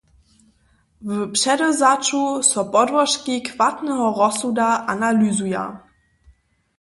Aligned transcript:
W 1.11 1.15
předewzaću 1.35 2.23
so 2.49 2.61
podłožki 2.73 3.35
chwatneho 3.47 4.07
rozsuda 4.19 4.67
analyzuja. 4.93 5.63